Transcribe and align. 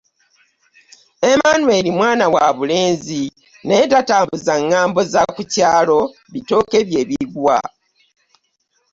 Emmanuel 1.31 1.85
mwana 1.97 2.25
wa 2.35 2.45
bulenzi 2.57 3.21
naye 3.65 3.83
tatambuza 3.93 4.53
ngambo 4.65 4.99
za 5.13 5.23
ku 5.35 5.43
kyalo 5.53 5.99
bitooke 6.31 6.77
bye 6.89 7.03
bigwa. 7.09 7.57